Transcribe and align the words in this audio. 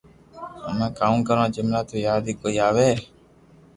ھمو 0.69 0.87
ڪاو 0.97 1.15
ڪرو 1.27 1.45
جملا 1.55 1.81
تو 1.89 1.95
ياد 2.07 2.23
اي 2.29 2.33
ڪوئي 2.41 2.57
آوي 2.67 2.91